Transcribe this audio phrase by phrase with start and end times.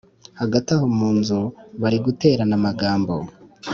[0.39, 1.39] Hagati aho m’unzu
[1.81, 3.13] bari guterana amagambo